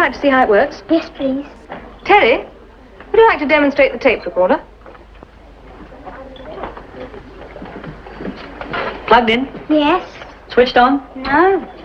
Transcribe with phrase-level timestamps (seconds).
[0.00, 0.82] you like to see how it works?
[0.88, 1.46] Yes, please.
[2.06, 4.64] Terry, would you like to demonstrate the tape recorder?
[9.06, 9.46] Plugged in?
[9.68, 10.10] Yes.
[10.48, 11.06] Switched on?
[11.16, 11.79] No.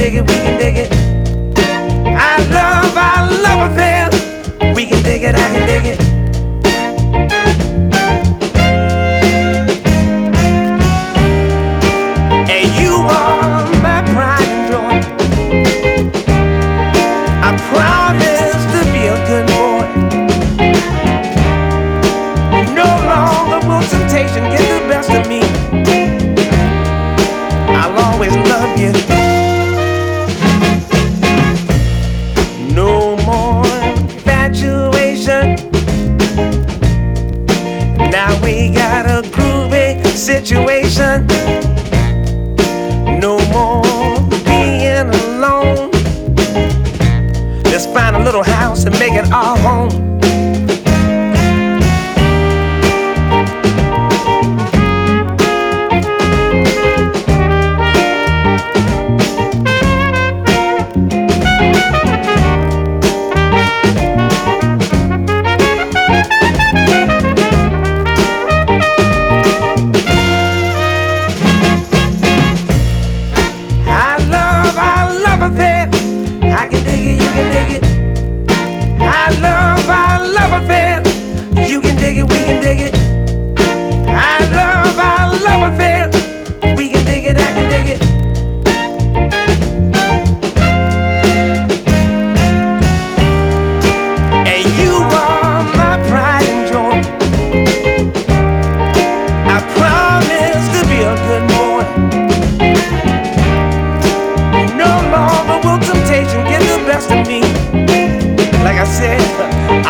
[0.00, 0.49] dig it, we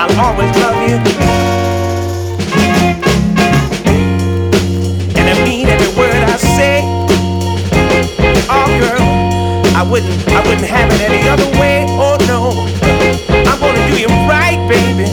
[0.00, 0.97] I'll always love you.
[5.12, 6.80] And I mean every word I say.
[8.49, 9.04] Oh, girl,
[9.76, 11.85] I wouldn't, I wouldn't have it any other way.
[12.00, 12.49] Oh no,
[13.45, 15.04] I'm gonna do you right, baby.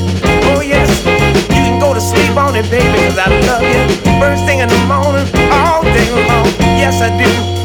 [0.55, 1.03] Oh yes,
[1.51, 3.83] you can go to sleep on it, baby, cause I love you.
[4.21, 6.47] First thing in the morning, all day long.
[6.79, 7.56] Yes, I do.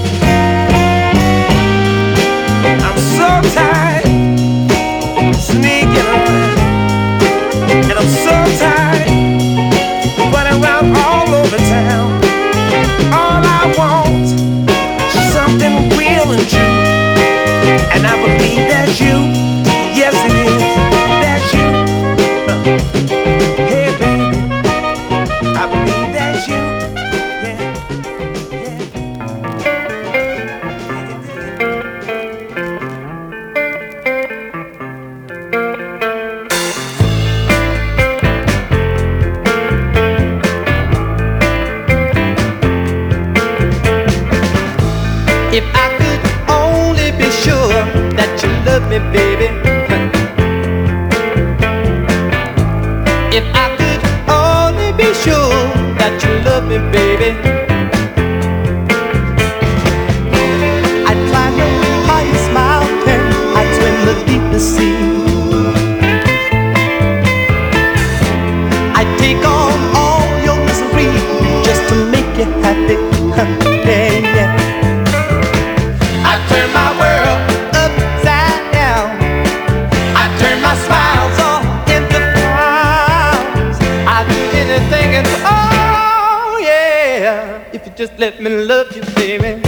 [89.23, 89.63] baby.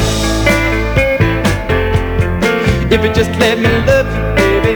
[2.92, 4.74] If you just let me love you, baby.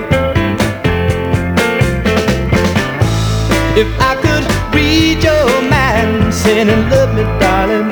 [3.82, 6.32] If I could read your mind,
[6.70, 7.88] and love me, darling.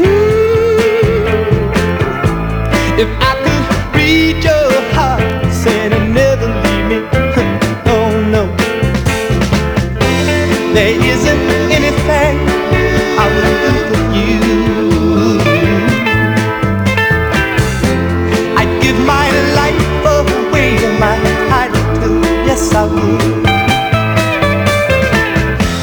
[0.00, 0.80] Ooh.
[3.02, 5.22] If I could read your heart,
[5.68, 6.98] and never leave me.
[7.94, 8.42] oh no,
[10.74, 11.27] there is.
[22.58, 22.74] yes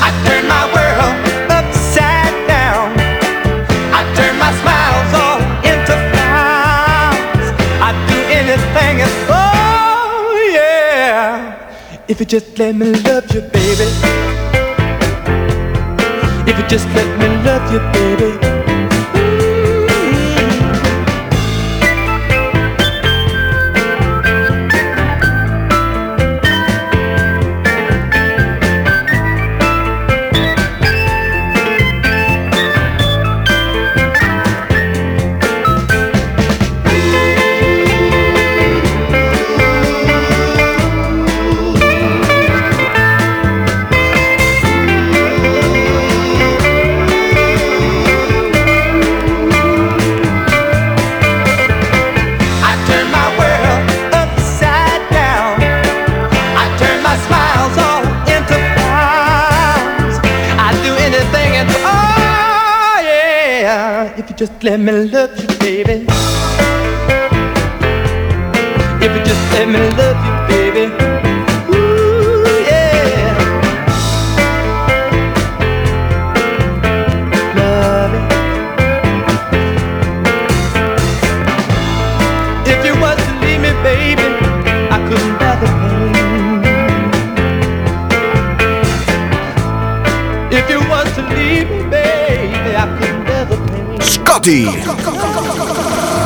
[0.02, 1.16] I turn my world
[1.50, 2.92] upside down.
[3.94, 7.48] I turn my smiles all into frowns.
[7.86, 8.96] I'd do anything,
[9.30, 13.88] oh yeah, if you just let me love you, baby.
[16.48, 18.55] If you just let me love you, baby.
[64.66, 65.45] لملت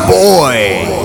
[0.10, 0.99] Boy.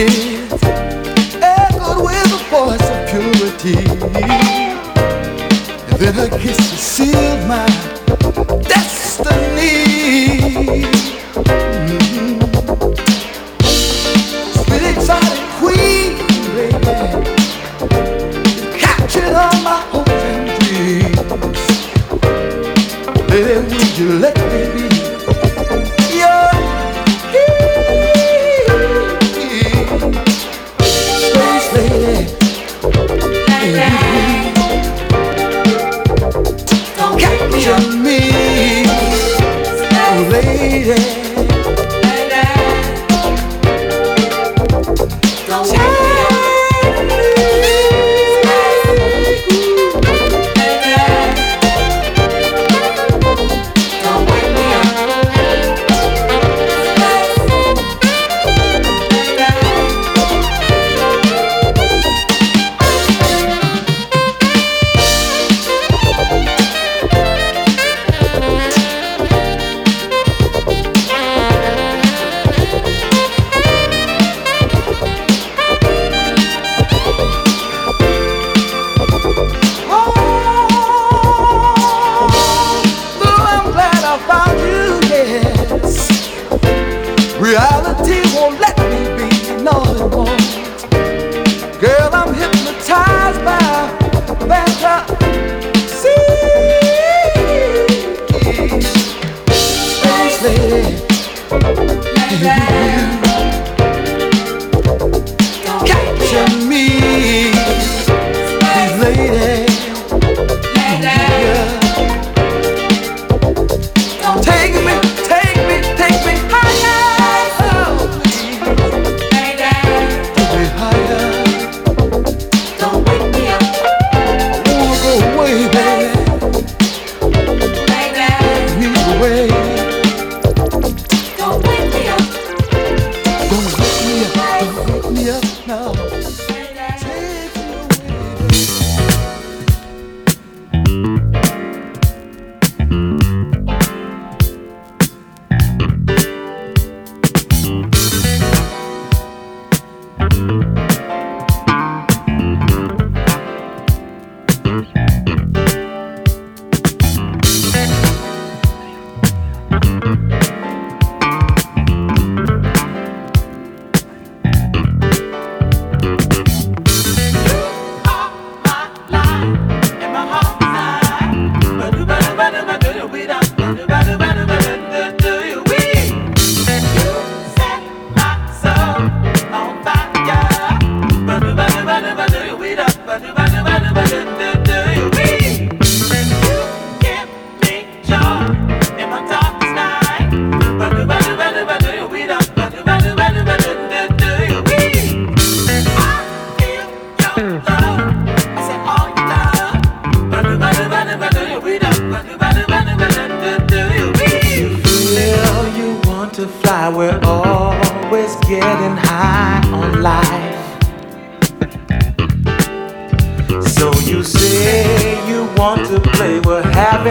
[0.00, 0.29] yeah.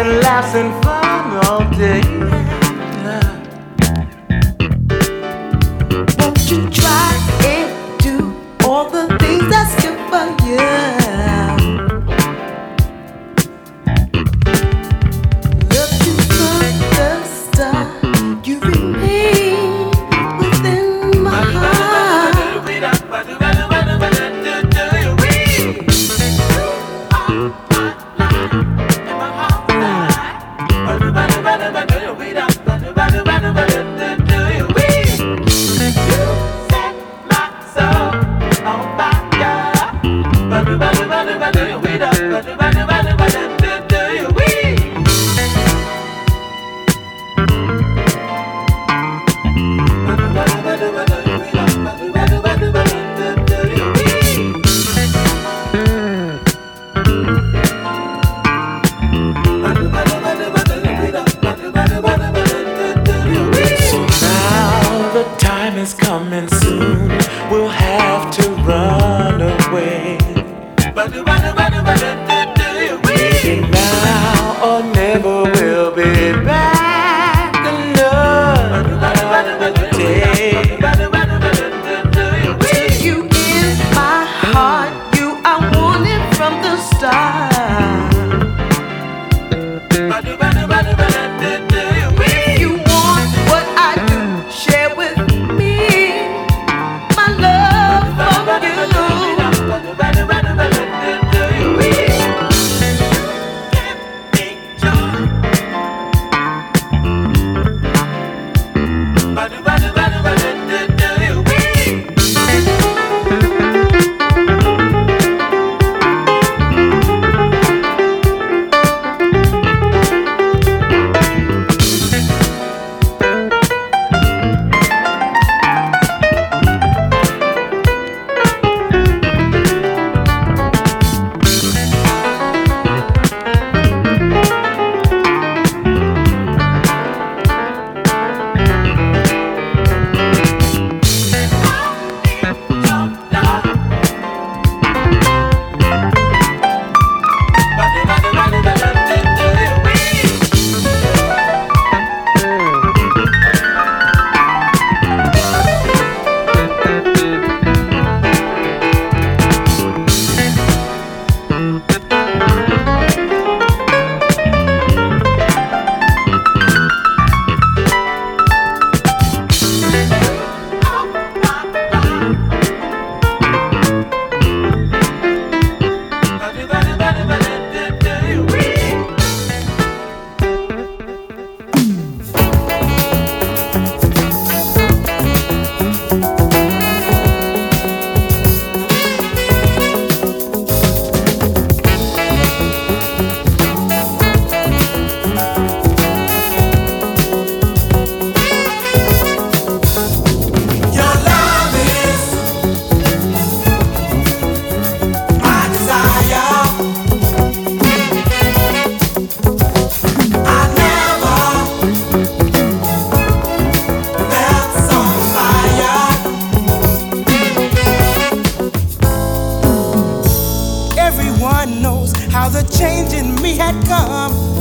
[0.09, 0.15] Be
[0.81, 2.18] fun all day.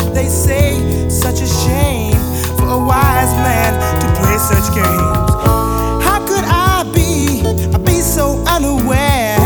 [0.08, 1.08] what they say.
[1.10, 2.16] Such a shame
[2.56, 5.30] for a wise man to play such games.
[6.06, 7.42] How could I be,
[7.84, 9.36] be so unaware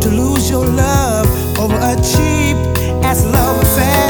[0.00, 1.26] to lose your love
[1.58, 2.56] over a cheap
[3.02, 4.08] ass love affair?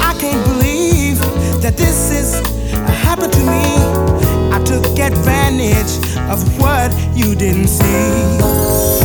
[0.00, 1.18] I can't believe
[1.62, 3.66] that this is uh, happened to me.
[4.52, 5.92] I took advantage
[6.28, 9.03] of what you didn't see.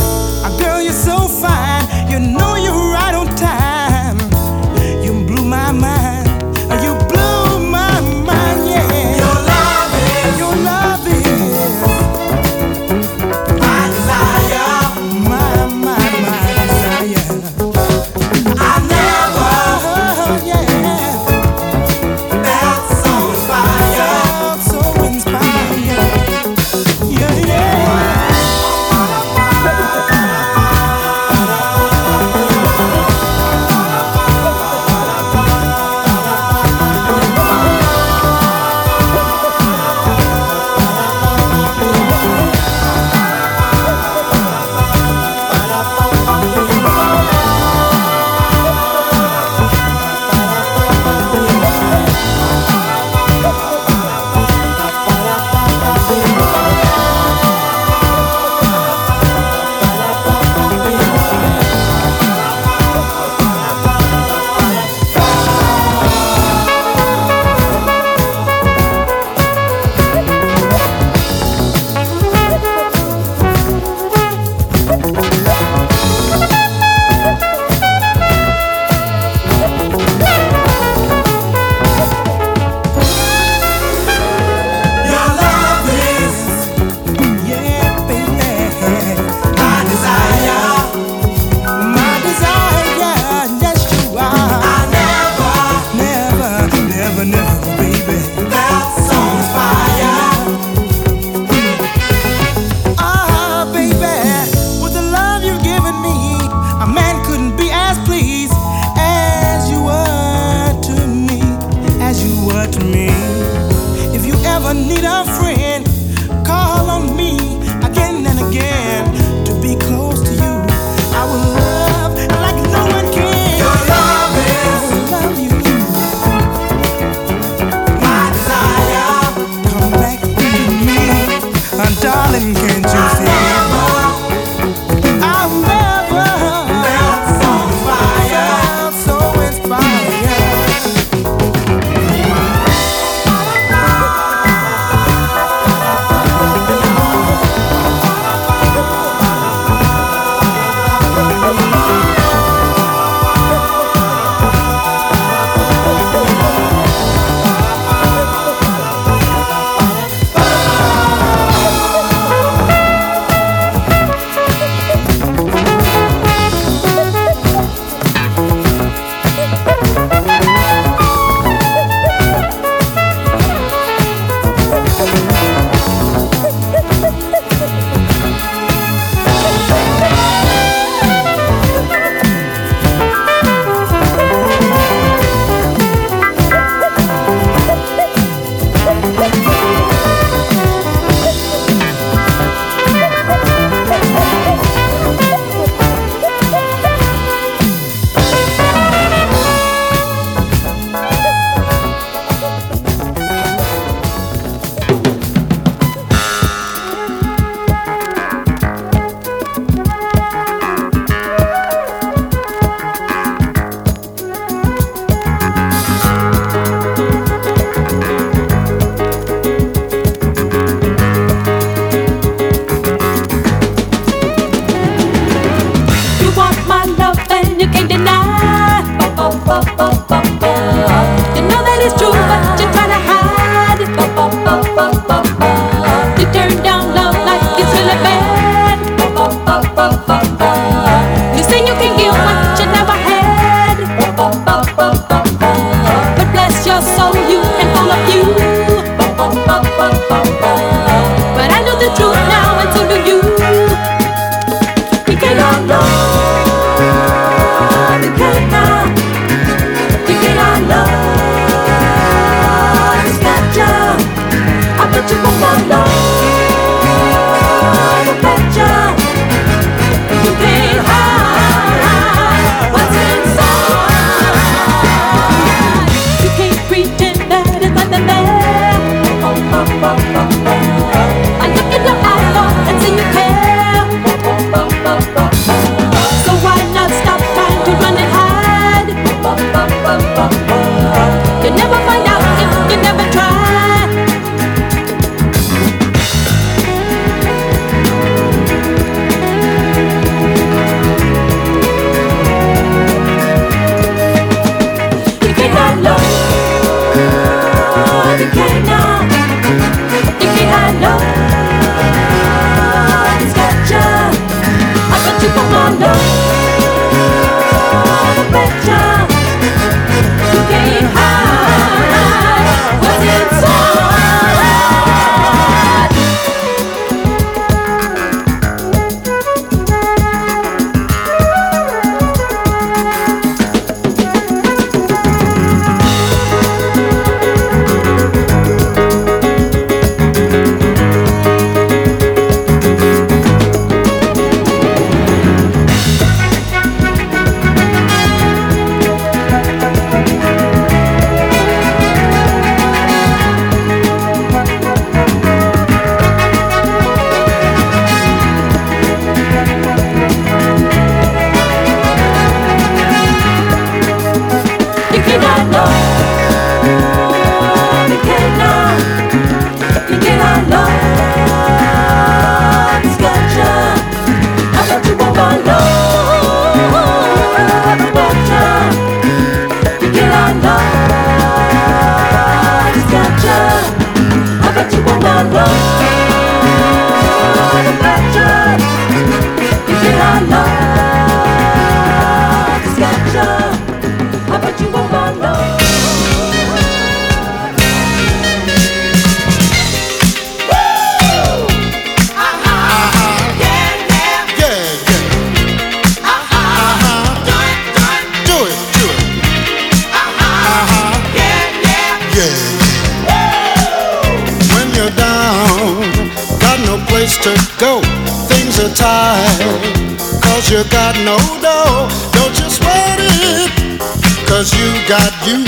[424.90, 425.44] got you,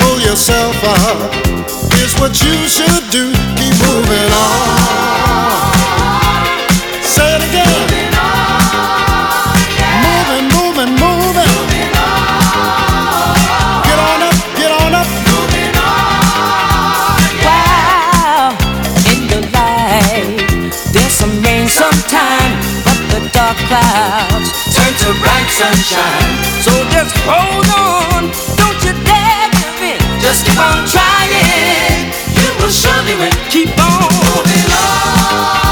[0.00, 1.12] pull yourself uh-huh.
[1.12, 1.32] up.
[1.92, 3.28] Here's what you should do,
[3.60, 4.72] keep moving on.
[7.04, 7.84] Say it again.
[10.00, 11.56] Moving, moving, moving.
[13.84, 15.08] Get on up, get on up.
[17.44, 18.56] Wow,
[19.12, 19.44] in the
[20.96, 21.68] there's some rain
[22.80, 26.32] but the dark clouds turn to bright sunshine.
[26.64, 28.45] So just hold on.
[30.20, 32.12] Just keep on trying.
[32.34, 33.32] You will surely win.
[33.50, 35.65] Keep on moving on.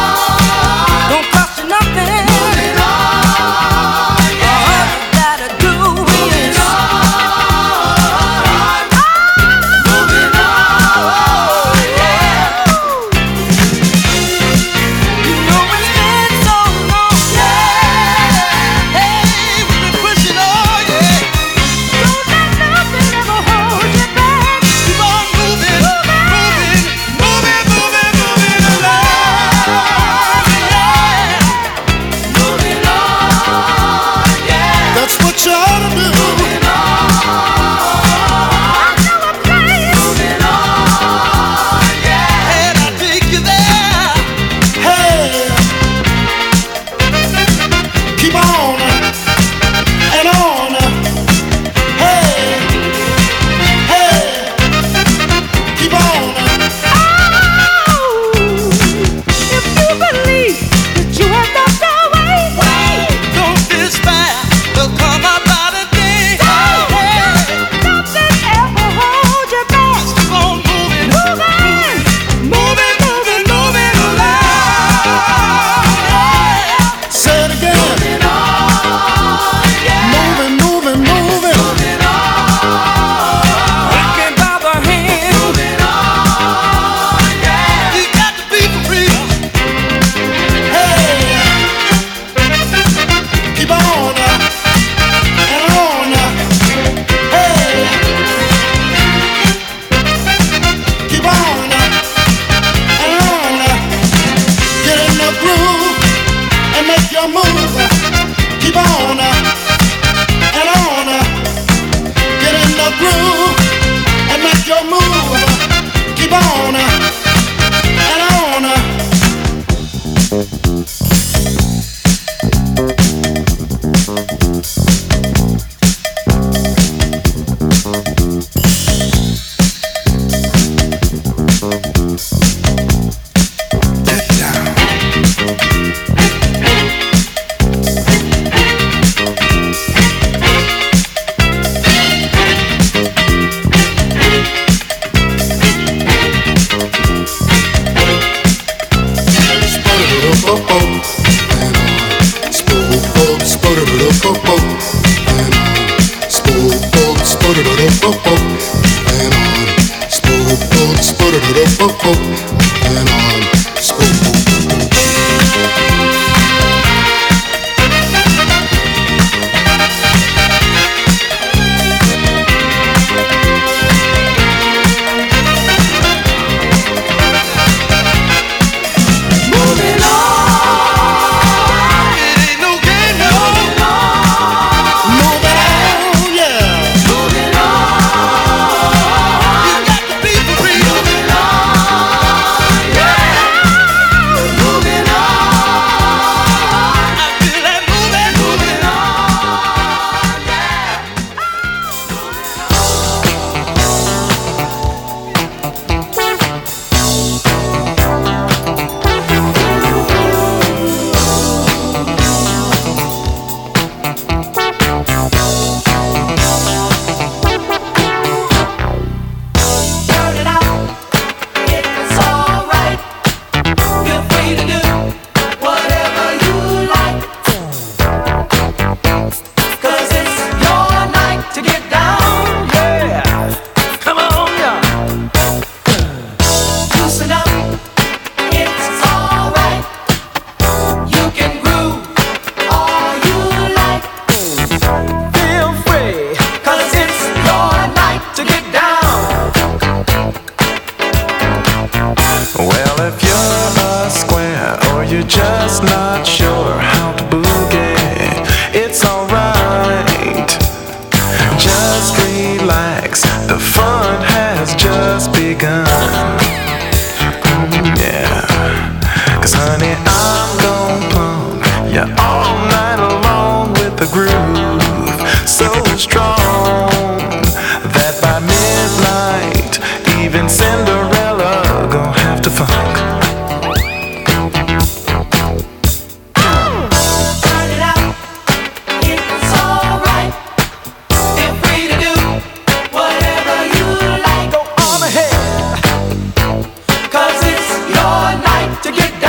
[298.82, 299.23] to get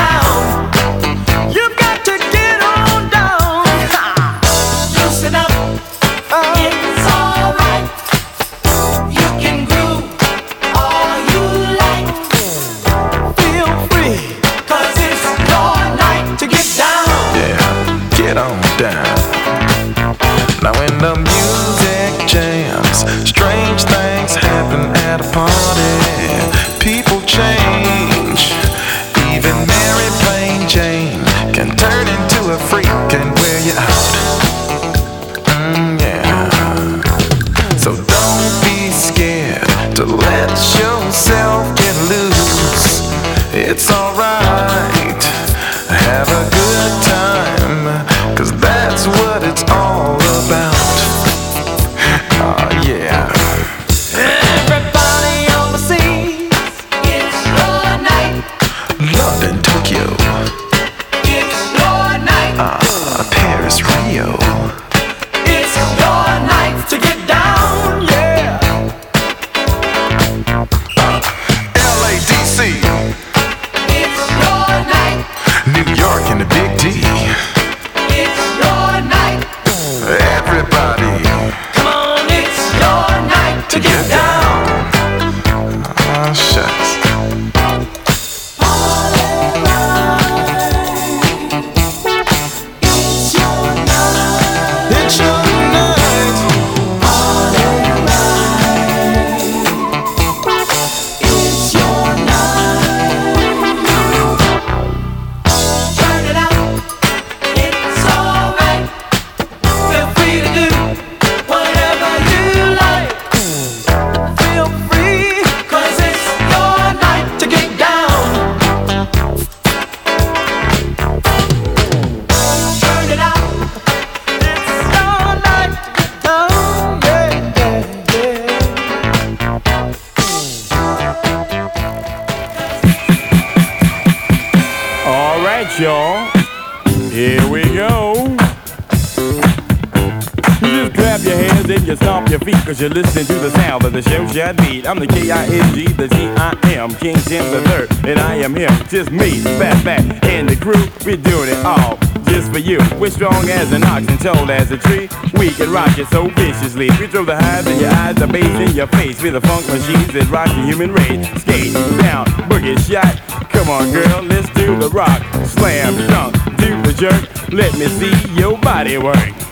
[144.86, 148.70] I'm the K-I-N-G, the T-I-M, King Tim the third, and I am here.
[148.88, 150.78] Just me, Fatback, and the crew.
[151.04, 152.78] We're doing it all just for you.
[153.00, 155.10] We're strong as an ox and tall as a tree.
[155.40, 156.92] We can rock it so viciously.
[157.00, 159.20] We throw the hives in your eyes, the bass in your face.
[159.24, 161.26] We're the funk machines that rock the human race.
[161.42, 163.18] Skate down, boogie shot.
[163.50, 167.50] Come on, girl, let's do the rock, slam dunk, do the jerk.
[167.52, 169.45] Let me see your body work.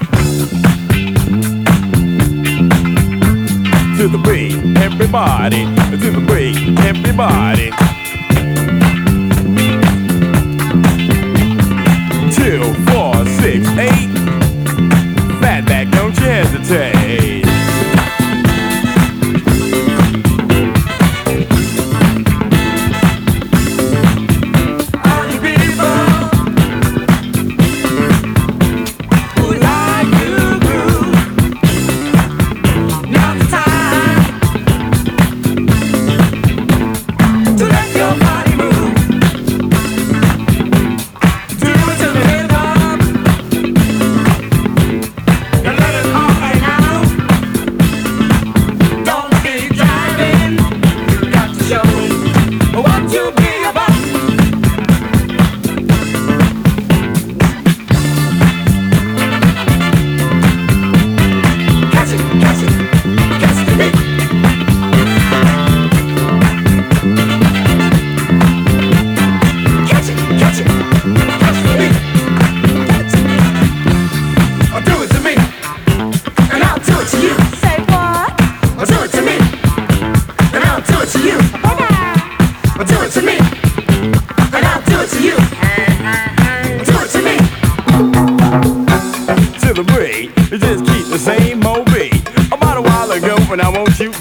[3.98, 5.66] to the break, everybody,
[5.98, 8.03] to the break, everybody.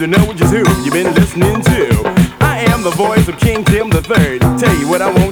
[0.03, 2.03] To know just who you've been listening to.
[2.41, 4.41] I am the voice of King Tim the Third.
[4.59, 5.32] Tell you what I want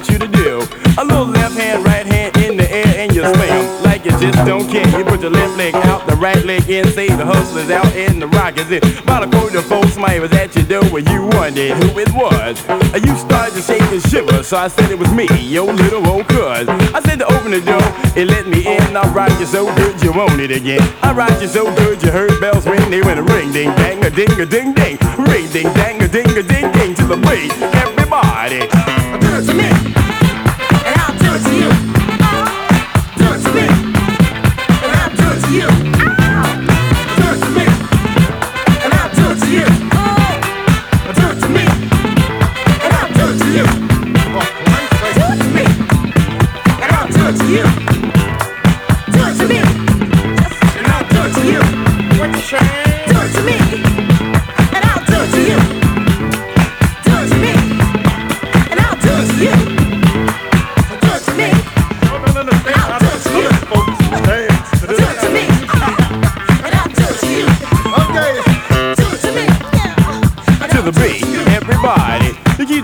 [6.71, 8.83] right say the hustlers out, in the rockers in.
[8.99, 12.63] About a quarter folks, somebody was at your door when you wondered who it was.
[12.95, 16.29] You started to shake and shiver, so I said it was me, your little old
[16.29, 16.69] cuz.
[16.69, 17.83] I said to open the door,
[18.15, 18.97] it let me in.
[18.97, 20.83] I rock you so good you want it again.
[21.03, 24.05] I rock you so good you heard bells ring, they went a ring, ding, dang,
[24.05, 27.17] a ding, a ding, ding, ring, ding, dang, a ding, a ding, ding to the
[27.17, 27.90] beat.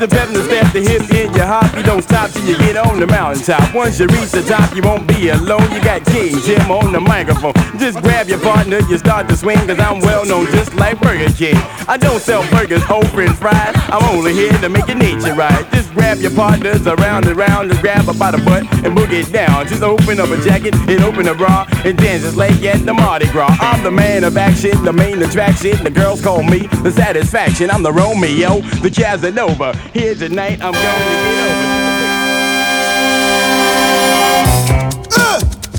[0.09, 1.86] The pep and the hip in your hop.
[1.97, 3.75] Don't stop till you get on the mountaintop.
[3.75, 5.63] Once you reach the top, you won't be alone.
[5.73, 7.55] You got King Tim on the microphone.
[7.79, 11.33] Just grab your partner, you start to swing, cause I'm well known just like Burger
[11.33, 11.57] King.
[11.89, 13.73] I don't sell burgers, whole french fries.
[13.89, 15.65] I'm only here to make your nature right.
[15.73, 19.25] Just grab your partners around and around and grab her by the butt and boogie
[19.27, 19.67] it down.
[19.67, 22.93] Just open up a jacket and open a bra and dance just like at the
[22.93, 23.57] Mardi Gras.
[23.59, 25.83] I'm the man of action, the main attraction.
[25.83, 27.71] The girls call me the satisfaction.
[27.71, 29.75] I'm the Romeo, the Casanova.
[29.95, 31.86] Here tonight, I'm gonna get over.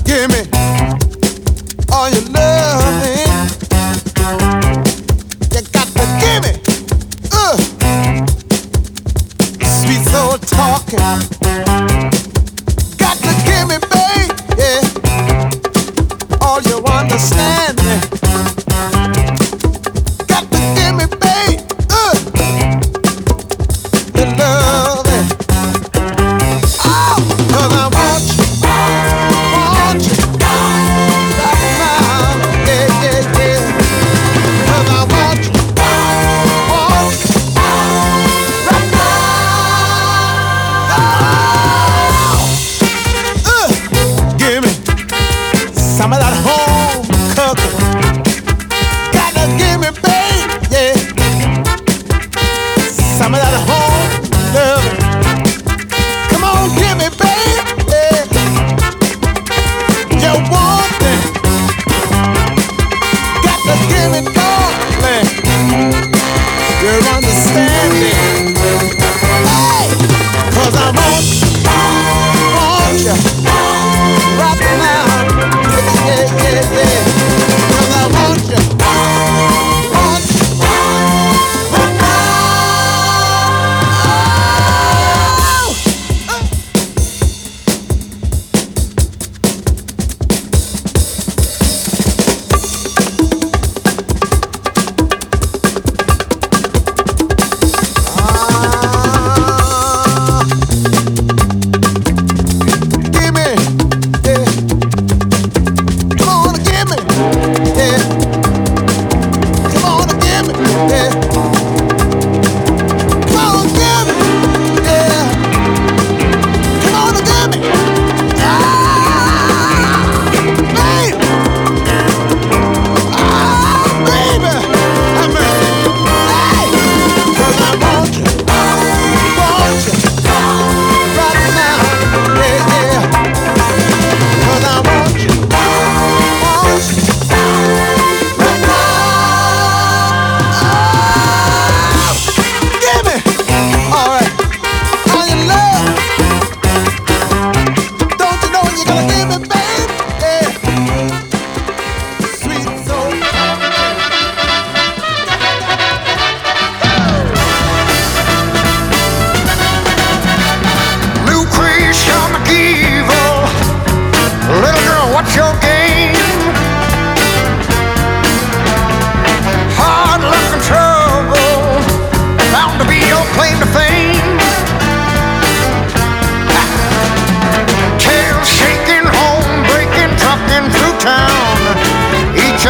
[0.08, 0.40] Give me
[1.92, 3.28] all your loving.
[5.52, 6.52] You got to give me,
[7.30, 7.56] uh,
[9.82, 10.98] sweet soul talking.
[12.96, 13.76] Got to give me,
[16.40, 18.57] all your understanding.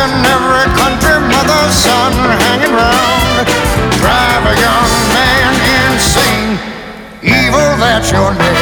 [0.02, 2.12] and every country mother's son
[2.46, 3.46] hanging round.
[4.00, 6.52] Drive a young man insane,
[7.22, 8.57] evil, that's your name.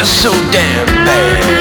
[0.00, 1.59] Just so damn bad.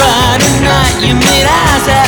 [0.00, 1.99] but it's not your mid-eyes.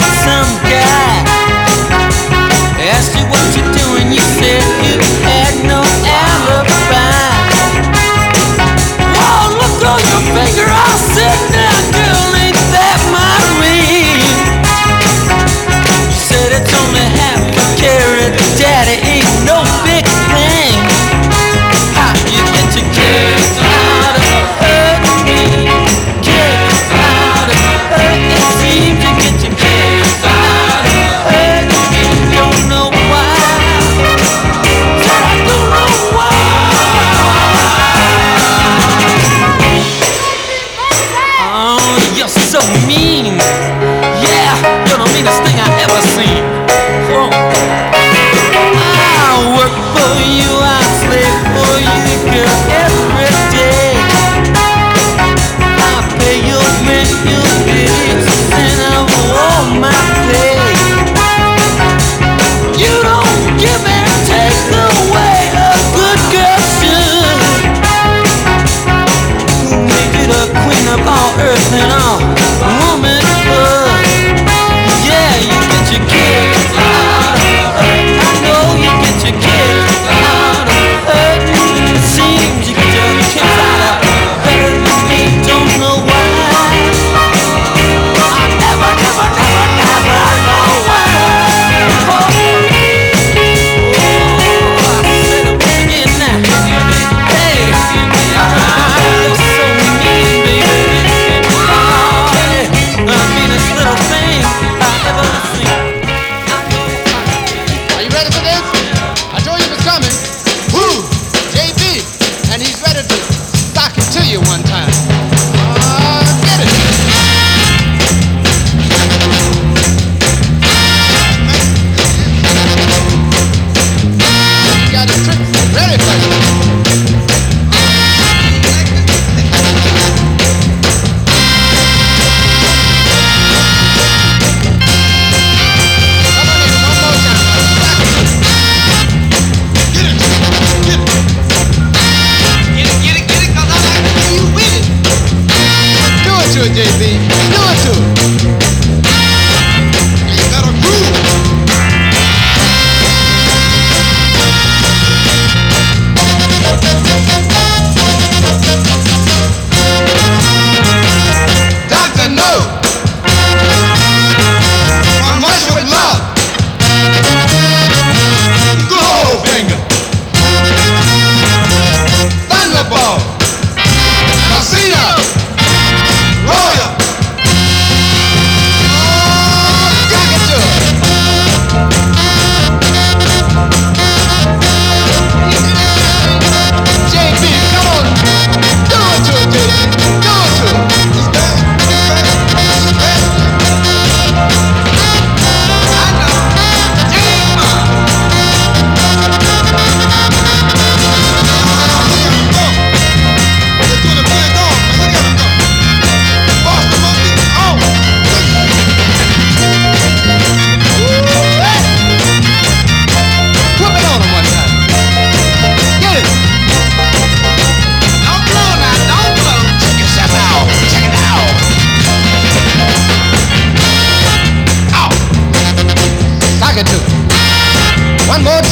[228.32, 228.62] One more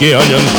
[0.00, 0.50] Spunky onions,